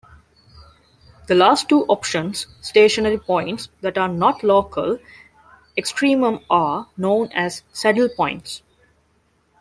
The 1.27 1.35
last 1.35 1.69
two 1.69 1.83
options-stationary 1.85 3.19
points 3.19 3.69
that 3.81 3.99
are 3.99 4.07
"not" 4.07 4.41
local 4.41 4.97
extremum-are 5.77 6.87
known 6.97 7.29
as 7.33 7.61
saddle 7.71 8.09
points. 8.09 8.63